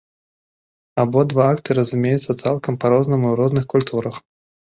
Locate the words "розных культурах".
3.43-4.15